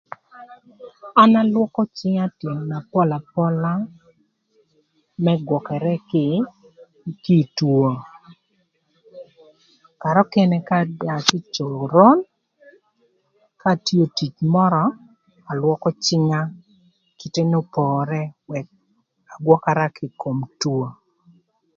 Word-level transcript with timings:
An 1.21 1.31
alwökö 1.41 1.83
cïnga 1.97 2.25
tyën 2.39 2.59
na 2.69 2.77
pol 2.91 3.09
apola 3.19 3.73
më 5.23 5.33
gwökërë 5.47 5.95
kï 6.09 6.25
kï 7.23 7.35
ï 7.43 7.49
two 7.57 7.87
karë 10.01 10.21
nökënë 10.51 10.59
ka 10.69 10.75
aya 11.13 11.17
kï 11.29 11.39
coron, 11.55 12.17
ka 13.61 13.69
atio 13.75 14.05
tic 14.17 14.33
mörö 14.53 14.85
alwökö 15.51 15.89
cïnga 16.05 16.41
kite 17.19 17.41
n'opore 17.47 18.23
ëk 18.59 18.67
agwökara 19.33 19.85
kï 19.95 20.05
ï 20.09 20.15
kom 20.21 20.37
two. 20.61 20.83